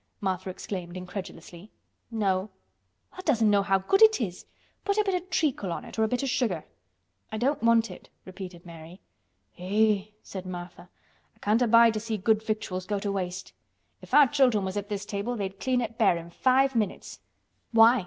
[0.19, 1.69] Martha exclaimed incredulously.
[2.09, 2.49] "No."
[3.15, 4.47] "Tha' doesn't know how good it is.
[4.83, 6.65] Put a bit o' treacle on it or a bit o' sugar."
[7.31, 9.01] "I don't want it," repeated Mary.
[9.59, 10.89] "Eh!" said Martha.
[11.35, 13.53] "I can't abide to see good victuals go to waste.
[14.01, 17.19] If our children was at this table they'd clean it bare in five minutes."
[17.71, 17.99] "Why?"